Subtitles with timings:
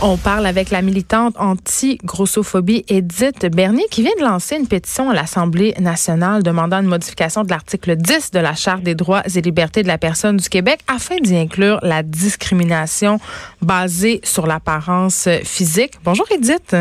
[0.00, 5.14] On parle avec la militante anti-grossophobie Edith Bernier qui vient de lancer une pétition à
[5.14, 9.82] l'Assemblée nationale demandant une modification de l'article 10 de la Charte des droits et libertés
[9.82, 13.18] de la personne du Québec afin d'y inclure la discrimination
[13.60, 15.94] basée sur l'apparence physique.
[16.04, 16.76] Bonjour Edith.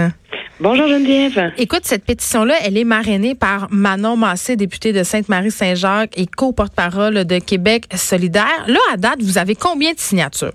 [0.60, 1.54] Bonjour Geneviève.
[1.58, 7.40] Écoute, cette pétition-là, elle est marrainée par Manon Massé, députée de Sainte-Marie-Saint-Jacques et co-porte-parole de
[7.40, 8.66] Québec solidaire.
[8.68, 10.54] Là, à date, vous avez combien de signatures?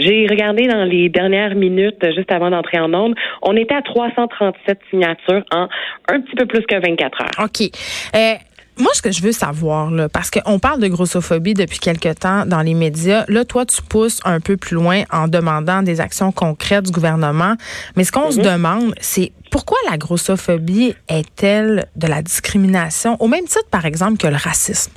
[0.00, 4.78] J'ai regardé dans les dernières minutes, juste avant d'entrer en onde, on était à 337
[4.90, 5.68] signatures en
[6.08, 7.44] un petit peu plus que 24 heures.
[7.44, 7.70] OK.
[8.16, 8.34] Euh,
[8.78, 12.46] moi, ce que je veux savoir, là, parce qu'on parle de grossophobie depuis quelque temps
[12.46, 16.32] dans les médias, là, toi, tu pousses un peu plus loin en demandant des actions
[16.32, 17.56] concrètes du gouvernement.
[17.96, 18.44] Mais ce qu'on se mhm.
[18.44, 24.28] demande, c'est pourquoi la grossophobie est-elle de la discrimination, au même titre, par exemple, que
[24.28, 24.92] le racisme?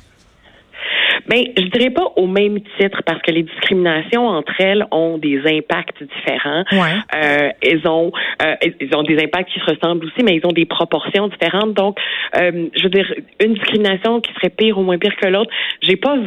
[1.27, 5.39] Ben, je dirais pas au même titre parce que les discriminations entre elles ont des
[5.45, 6.63] impacts différents.
[6.71, 6.95] Ouais.
[7.15, 10.52] Euh, elles ont, euh, elles ont des impacts qui se ressemblent aussi, mais ils ont
[10.52, 11.73] des proportions différentes.
[11.73, 11.97] Donc,
[12.38, 15.95] euh, je veux dire, une discrimination qui serait pire ou moins pire que l'autre, j'ai
[15.95, 16.17] pas,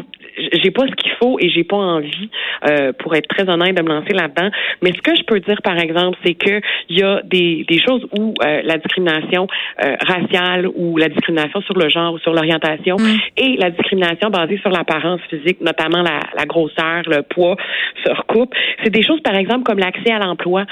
[0.53, 2.31] j'ai pas ce qu'il faut et j'ai pas envie,
[2.69, 4.51] euh, pour être très honnête, de me lancer là-dedans.
[4.83, 7.81] Mais ce que je peux dire, par exemple, c'est que il y a des, des
[7.81, 9.47] choses où euh, la discrimination
[9.85, 13.19] euh, raciale ou la discrimination sur le genre ou sur l'orientation mm.
[13.37, 17.57] et la discrimination basée sur l'apparence physique, notamment la, la, grosseur, le poids,
[18.05, 18.55] se recoupent.
[18.83, 20.65] C'est des choses, par exemple, comme l'accès à l'emploi.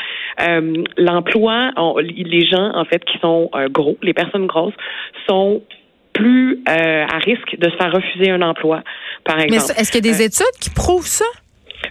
[0.97, 4.75] L'emploi, les gens, en fait, qui sont gros, les personnes grosses,
[5.29, 5.63] sont
[6.15, 8.83] plus euh, à risque de se faire refuser un emploi,
[9.25, 9.73] par exemple.
[9.75, 11.27] Mais est-ce qu'il y a des euh, études qui prouvent ça?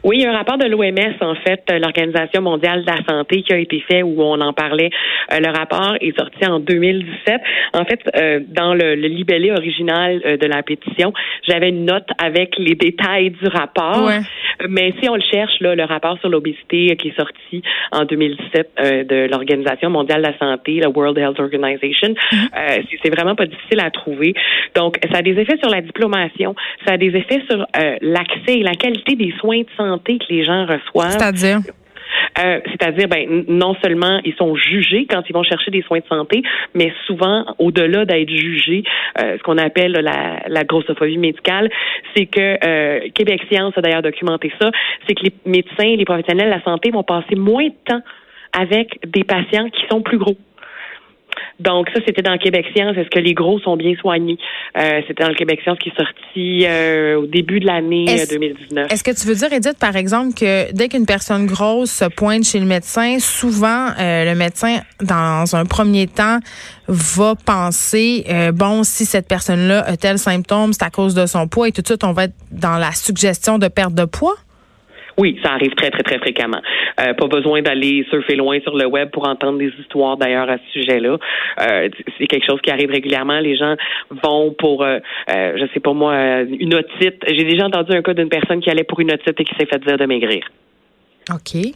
[0.04, 3.42] Oui, il y a un rapport de l'OMS, en fait, l'Organisation mondiale de la santé,
[3.42, 4.90] qui a été fait où on en parlait.
[5.32, 7.42] Euh, le rapport est sorti en 2017.
[7.74, 11.14] En fait, euh, dans le, le, libellé original euh, de la pétition,
[11.48, 14.12] j'avais une note avec les détails du rapport.
[14.68, 19.08] Mais si on le cherche, là, le rapport sur l'obésité qui est sorti en 2017
[19.08, 22.86] de l'Organisation mondiale de la santé, la World Health Organization, mm-hmm.
[23.02, 24.34] c'est vraiment pas difficile à trouver.
[24.76, 27.66] Donc, ça a des effets sur la diplomation, ça a des effets sur
[28.02, 31.12] l'accès et la qualité des soins de santé santé que les gens reçoivent.
[31.12, 31.60] C'est-à-dire?
[32.40, 36.06] Euh, c'est-à-dire, ben, non seulement ils sont jugés quand ils vont chercher des soins de
[36.06, 36.42] santé,
[36.74, 38.84] mais souvent, au-delà d'être jugés,
[39.20, 41.70] euh, ce qu'on appelle la, la grossophobie médicale,
[42.16, 44.72] c'est que euh, Québec Science a d'ailleurs documenté ça,
[45.08, 48.02] c'est que les médecins, les professionnels de la santé vont passer moins de temps
[48.58, 50.38] avec des patients qui sont plus gros.
[51.60, 52.98] Donc ça, c'était dans Québec Science.
[52.98, 54.38] Est-ce que les gros sont bien soignés?
[54.78, 58.92] Euh, c'était dans le Québec Science qui est sorti euh, au début de l'année 2019.
[58.92, 62.44] Est-ce que tu veux dire, Edith, par exemple, que dès qu'une personne grosse se pointe
[62.44, 66.40] chez le médecin, souvent euh, le médecin, dans un premier temps,
[66.88, 71.70] va penser, bon, si cette personne-là a tel symptôme, c'est à cause de son poids
[71.70, 74.36] et tout de suite, on va être dans la suggestion de perte de poids?
[75.18, 76.62] Oui, ça arrive très, très, très fréquemment.
[77.00, 80.58] Euh, pas besoin d'aller surfer loin sur le web pour entendre des histoires d'ailleurs à
[80.58, 81.18] ce sujet-là.
[81.62, 83.40] Euh, c'est quelque chose qui arrive régulièrement.
[83.40, 83.76] Les gens
[84.10, 87.24] vont pour, euh, euh je sais pas moi, une otite.
[87.28, 89.66] J'ai déjà entendu un cas d'une personne qui allait pour une otite et qui s'est
[89.66, 90.44] fait dire de maigrir.
[91.32, 91.74] OK.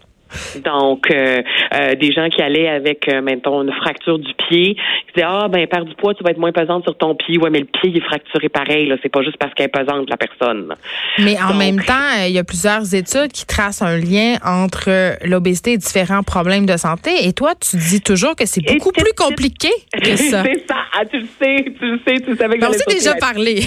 [0.64, 1.42] Donc, euh,
[1.74, 5.48] euh, des gens qui allaient avec, euh, mettons, une fracture du pied, ils disaient ah
[5.50, 7.38] ben perds du poids, tu vas être moins pesante sur ton pied.
[7.38, 8.88] Ouais, mais le pied il est fracturé pareil.
[8.88, 10.74] Là, c'est pas juste parce qu'elle est pesante la personne.
[11.20, 15.74] Mais en même temps, il y a plusieurs études qui tracent un lien entre l'obésité
[15.74, 17.28] et différents problèmes de santé.
[17.28, 20.44] Et toi, tu dis toujours que c'est beaucoup plus compliqué que ça.
[20.44, 20.76] c'est ça.
[20.94, 22.66] Ah, tu le sais, tu le sais, tu savais que.
[22.66, 23.62] On s'est déjà parlé.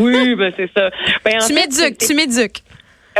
[0.00, 0.90] oui, ben c'est ça.
[1.24, 2.62] Ben, tu m'éduques, tu m'éduques.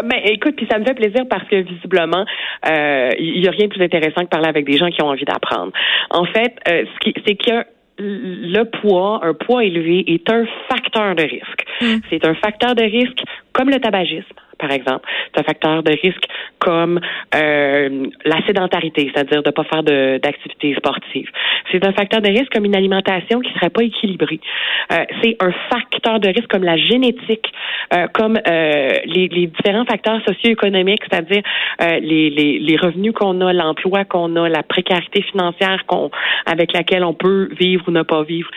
[0.02, 2.24] Ben, écoute, puis ça me fait plaisir parce que visiblement,
[2.68, 5.08] euh, il y a rien de plus intéressant que parler avec des gens qui ont
[5.08, 5.72] envie d'apprendre.
[6.10, 7.64] En fait, euh, ce c'est que
[7.98, 11.64] le poids, un poids élevé, est un facteur de risque.
[11.80, 11.98] Mm.
[12.08, 13.22] C'est un facteur de risque
[13.52, 14.24] comme le tabagisme
[14.60, 15.08] par exemple.
[15.32, 16.24] C'est un facteur de risque
[16.58, 17.00] comme
[17.34, 21.28] euh, la sédentarité, c'est-à-dire de ne pas faire d'activité sportive.
[21.72, 24.40] C'est un facteur de risque comme une alimentation qui ne serait pas équilibrée.
[24.92, 27.52] Euh, c'est un facteur de risque comme la génétique,
[27.94, 31.42] euh, comme euh, les, les, différents facteurs socio-économiques, c'est-à-dire
[31.82, 36.10] euh, les, les, les, revenus qu'on a, l'emploi qu'on a, la précarité financière qu'on
[36.46, 38.50] avec laquelle on peut vivre ou ne pas vivre.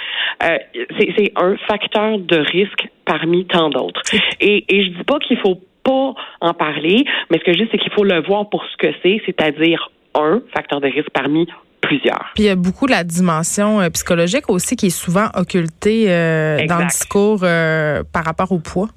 [0.44, 0.57] Euh,
[0.99, 4.01] c'est un facteur de risque parmi tant d'autres.
[4.39, 7.69] Et, et je dis pas qu'il faut pas en parler, mais ce que je dis,
[7.71, 11.47] c'est qu'il faut le voir pour ce que c'est, c'est-à-dire un facteur de risque parmi
[11.81, 12.31] plusieurs.
[12.35, 16.65] Puis il y a beaucoup la dimension euh, psychologique aussi qui est souvent occultée euh,
[16.65, 18.89] dans le discours euh, par rapport au poids.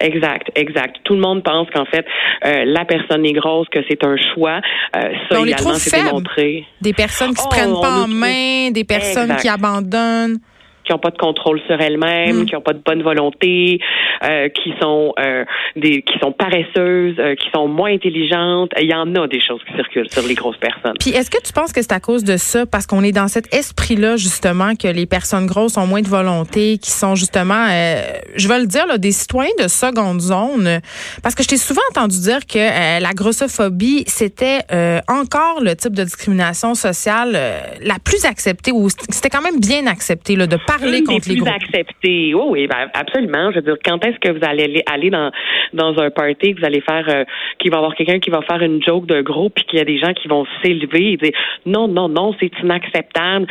[0.00, 0.96] Exact, exact.
[1.04, 2.04] Tout le monde pense qu'en fait,
[2.42, 4.60] la personne est grosse, que c'est un choix.
[4.92, 5.08] ça,
[5.38, 6.66] on également, c'est démontré.
[6.80, 10.38] Des personnes qui se oh, prennent pas en main, des personnes qui abandonnent
[10.92, 12.46] qui n'ont pas de contrôle sur elles-mêmes, mm.
[12.46, 13.80] qui n'ont pas de bonne volonté,
[14.22, 15.44] euh, qui sont euh,
[15.76, 18.72] des qui sont paresseuses, euh, qui sont moins intelligentes.
[18.80, 20.94] Il y en a des choses qui circulent sur les grosses personnes.
[21.00, 23.28] Puis est-ce que tu penses que c'est à cause de ça parce qu'on est dans
[23.28, 27.66] cet esprit-là justement que les personnes grosses ont moins de volonté, qui sont justement
[28.36, 30.80] je veux le dire là, des citoyens de seconde zone?
[31.22, 34.60] Parce que je t'ai souvent entendu dire que la grossophobie c'était
[35.08, 37.32] encore le type de discrimination sociale
[37.82, 41.48] la plus acceptée ou c'était quand même bien accepté là, de parler contre les plus
[41.48, 42.34] accepté.
[42.34, 43.50] Oh, oui, ben, absolument.
[43.50, 45.30] Je veux dire, quand est-ce que vous allez aller dans
[45.72, 47.24] dans un party, que vous allez faire, euh,
[47.58, 49.82] qu'il va y avoir quelqu'un qui va faire une joke de gros, puis qu'il y
[49.82, 51.32] a des gens qui vont s'élever et dire
[51.66, 53.46] non, non, non, c'est inacceptable.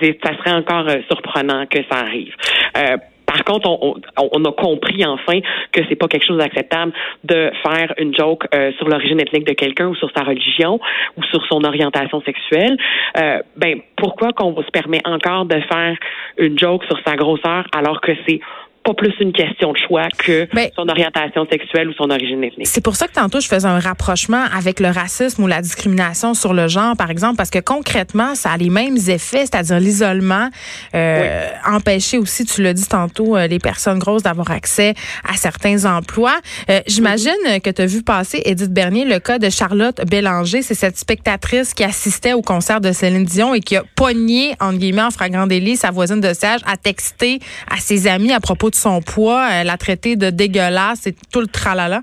[0.00, 2.34] Ça serait encore euh, surprenant que ça arrive.
[2.76, 2.96] Euh,
[3.44, 5.40] par contre, on, a compris enfin
[5.72, 6.92] que c'est pas quelque chose d'acceptable
[7.24, 10.80] de faire une joke euh, sur l'origine ethnique de quelqu'un ou sur sa religion
[11.16, 12.76] ou sur son orientation sexuelle.
[13.16, 15.96] Euh, ben pourquoi qu'on se permet encore de faire
[16.38, 18.40] une joke sur sa grosseur alors que c'est
[18.84, 22.66] pas plus une question de choix que ben, son orientation sexuelle ou son origine ethnique.
[22.66, 26.34] C'est pour ça que tantôt je faisais un rapprochement avec le racisme ou la discrimination
[26.34, 30.48] sur le genre, par exemple, parce que concrètement, ça a les mêmes effets, c'est-à-dire l'isolement,
[30.94, 34.94] euh, empêcher aussi, tu l'as dit tantôt, euh, les personnes grosses d'avoir accès
[35.28, 36.38] à certains emplois.
[36.70, 40.62] Euh, J'imagine que tu as vu passer, Edith Bernier, le cas de Charlotte Bélanger.
[40.62, 44.78] C'est cette spectatrice qui assistait au concert de Céline Dion et qui a pogné, entre
[44.78, 47.40] guillemets, en flagrant délit, sa voisine de siège, à texter
[47.70, 51.40] à ses amis à propos de son poids, euh, la traiter de dégueulasse et tout
[51.40, 52.02] le tralala?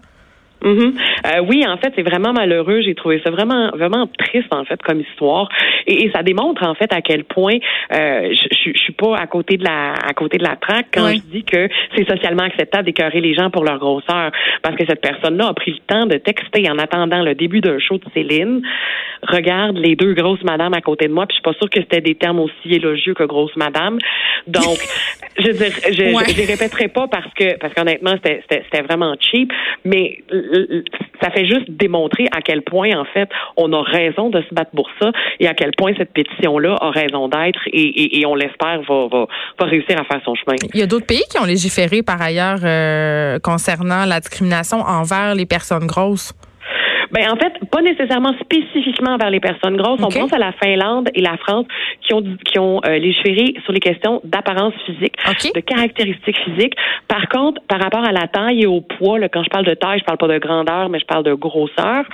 [0.66, 2.82] Euh, oui, en fait, c'est vraiment malheureux.
[2.82, 5.50] J'ai trouvé ça vraiment, vraiment triste en fait comme histoire,
[5.88, 7.58] et, ça démontre en fait à quel point
[7.92, 11.10] euh, je, je, suis pas à côté de la, à côté de la traque quand
[11.10, 14.32] je dis que c'est socialement acceptable d'écœurer les gens pour leur grosseur,
[14.62, 17.80] parce que cette personne-là a pris le temps de texter en attendant le début d'un
[17.80, 18.62] show de Céline.
[19.24, 21.82] Regarde les deux grosses madames à côté de moi, puis je suis pas sûre que
[21.82, 23.98] c'était des termes aussi élogieux que grosse madame.
[24.48, 24.78] Donc,
[25.40, 29.52] je veux je, je, les répéterai pas parce que, parce qu'honnêtement, c'était vraiment cheap,
[29.84, 30.20] mais
[31.22, 34.72] ça fait juste démontrer à quel point, en fait, on a raison de se battre
[34.76, 39.08] pour ça et à quel point cette pétition-là a raison d'être et, on l'espère va,
[39.60, 40.56] va, réussir à faire son chemin.
[40.74, 45.36] Il y a d'autres pays qui ont légiféré par ailleurs euh, concernant la discrimination envers
[45.36, 46.34] les personnes grosses.
[47.12, 50.00] Ben en fait, pas nécessairement spécifiquement vers les personnes grosses.
[50.02, 51.66] On pense à la Finlande et la France
[52.02, 55.16] qui ont qui ont euh, légiféré sur les questions d'apparence physique,
[55.54, 56.76] de caractéristiques physiques.
[57.08, 59.74] Par contre, par rapport à la taille et au poids, là, quand je parle de
[59.74, 62.06] taille, je parle pas de grandeur, mais je parle de grosseur.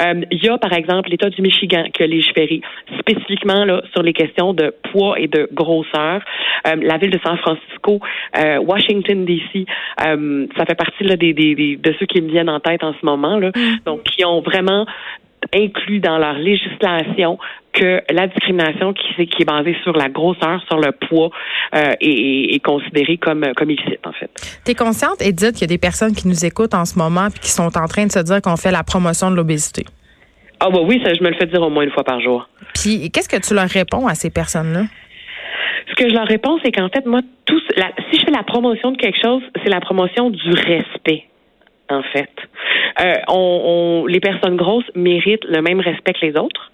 [0.00, 2.60] Euh, il y a par exemple l'État du Michigan qui a légiféré
[2.98, 6.22] spécifiquement là sur les questions de poids et de grosseur.
[6.66, 8.00] Euh, la ville de San Francisco,
[8.38, 9.66] euh, Washington D.C.
[9.98, 13.04] ça fait partie là des, des, de ceux qui me viennent en tête en ce
[13.04, 13.50] moment là.
[13.54, 13.76] Mm.
[13.84, 14.86] Donc qui ont vraiment
[15.54, 17.38] inclus dans leur législation
[17.72, 21.30] que la discrimination qui, qui est basée sur la grosseur, sur le poids,
[21.74, 24.30] euh, est, considérée comme, comme illicite, en fait.
[24.64, 27.28] Tu es consciente, Edith, qu'il y a des personnes qui nous écoutent en ce moment
[27.28, 29.84] et qui sont en train de se dire qu'on fait la promotion de l'obésité?
[30.60, 32.48] Ah bah oui, ça, je me le fais dire au moins une fois par jour.
[32.74, 34.84] Puis qu'est-ce que tu leur réponds à ces personnes-là?
[35.90, 37.60] Ce que je leur réponds, c'est qu'en fait, moi, tout,
[38.10, 41.26] si je fais la promotion de quelque chose, c'est la promotion du respect
[41.90, 42.30] en fait.
[43.00, 46.70] Euh, on, les personnes grosses méritent le même respect que les autres.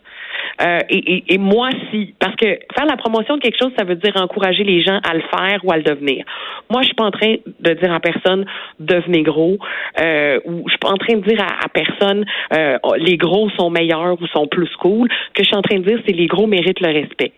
[0.61, 4.13] Euh, et, moi, si, parce que faire la promotion de quelque chose, ça veut dire
[4.17, 6.25] encourager les gens à le faire ou à le devenir.
[6.71, 8.45] Moi, je suis pas en train de dire à personne
[8.79, 9.59] devenez gros,
[10.01, 13.71] euh, ou je suis pas en train de dire à, personne euh, les gros sont
[13.71, 15.09] meilleurs ou sont plus cool.
[15.11, 17.33] Ce que je suis en train de dire, c'est les gros méritent le respect.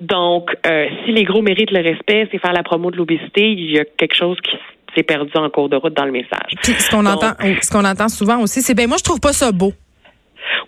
[0.00, 0.56] Donc,
[1.04, 3.84] si les gros méritent le respect, c'est faire la promo de l'obésité, il y a
[3.84, 4.56] quelque chose qui
[4.94, 6.52] s'est perdu en cours de route dans le message.
[6.62, 9.52] ce qu'on entend, ce qu'on entend souvent aussi, c'est ben moi je trouve pas ça
[9.52, 9.72] beau.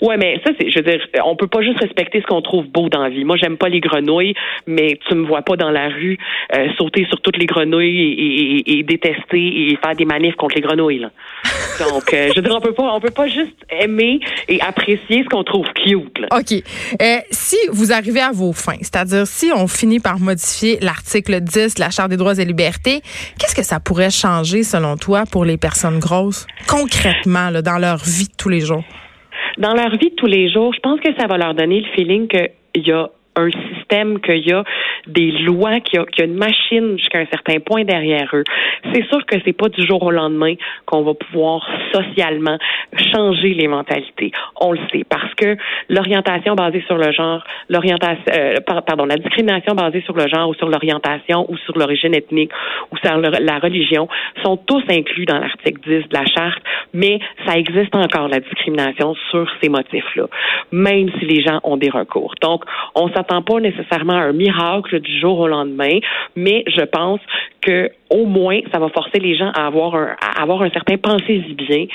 [0.01, 2.67] Ouais, mais ça, c'est, je veux dire, on peut pas juste respecter ce qu'on trouve
[2.67, 3.25] beau dans la vie.
[3.25, 4.35] Moi, j'aime pas les grenouilles,
[4.67, 6.19] mais tu me vois pas dans la rue
[6.55, 11.01] euh, sauter sur toutes les grenouilles et, détester et faire des manifs contre les grenouilles.
[11.01, 11.11] Là.
[11.91, 15.23] Donc, euh, je veux dire, on peut pas, on peut pas juste aimer et apprécier
[15.23, 16.19] ce qu'on trouve cute.
[16.19, 16.29] Là.
[16.33, 16.53] Ok.
[17.01, 21.75] Euh, si vous arrivez à vos fins, c'est-à-dire si on finit par modifier l'article 10
[21.75, 23.01] de la Charte des droits et libertés,
[23.39, 27.99] qu'est-ce que ça pourrait changer selon toi pour les personnes grosses concrètement là, dans leur
[27.99, 28.85] vie de tous les jours?
[29.59, 31.87] Dans leur vie de tous les jours, je pense que ça va leur donner le
[31.95, 34.65] feeling qu'il y a un système qu'il y a
[35.07, 38.45] des lois, qu'il y, a une machine jusqu'à un certain point derrière eux.
[38.93, 40.55] C'est sûr que c'est pas du jour au lendemain
[40.87, 42.59] qu'on va pouvoir socialement
[43.13, 44.33] changer les mentalités.
[44.61, 45.57] On le sait parce que
[45.89, 48.57] l'orientation basée sur le genre, l'orientation, euh,
[48.87, 52.51] pardon, la discrimination basée sur le genre ou sur l'orientation ou sur l'origine ethnique
[52.91, 54.09] ou sur la religion
[54.43, 59.15] sont tous inclus dans l'article 10 de la charte, mais ça existe encore la discrimination
[59.31, 60.27] sur ces motifs-là,
[60.73, 62.35] même si les gens ont des recours.
[62.43, 65.99] Donc, on s'attend pas nécessairement à un miracle du jour au lendemain,
[66.37, 67.21] mais je pense
[67.61, 70.97] que au moins, ça va forcer les gens à avoir un, à avoir un certain
[70.97, 71.87] pensée-y bien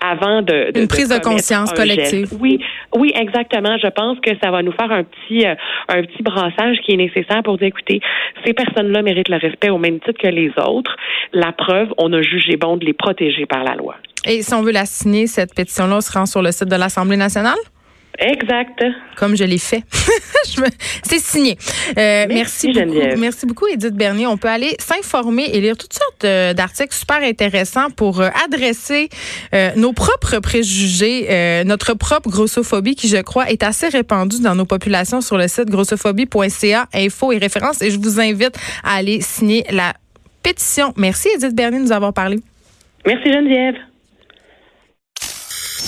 [0.00, 2.28] avant de, une prise de, conscience collective.
[2.40, 2.60] Oui,
[2.94, 3.78] oui, exactement.
[3.82, 5.54] Je pense que ça va nous faire un petit, euh,
[5.88, 8.00] un petit brassage qui est nécessaire pour dire, écoutez,
[8.44, 10.94] ces personnes-là méritent le respect au même titre que les autres.
[11.32, 13.96] La preuve, on a jugé bon de les protéger par la loi.
[14.26, 16.76] Et si on veut la signer, cette pétition-là, on se rend sur le site de
[16.76, 17.58] l'Assemblée nationale?
[18.18, 18.84] Exact.
[19.16, 19.82] Comme je l'ai fait.
[21.02, 21.56] C'est signé.
[21.96, 23.20] Euh, merci, merci, beaucoup.
[23.20, 24.26] Merci beaucoup, Edith Bernier.
[24.26, 29.08] On peut aller s'informer et lire toutes sortes euh, d'articles super intéressants pour euh, adresser
[29.76, 35.20] nos propres préjugés, notre propre grossophobie qui, je crois, est assez répandue dans nos populations
[35.20, 37.82] sur le site grossophobie.ca, info et références.
[37.82, 39.94] Et je vous invite à aller signer la
[40.42, 40.92] pétition.
[40.96, 42.38] Merci, Edith Bernier, de nous avoir parlé.
[43.06, 43.76] Merci, Geneviève.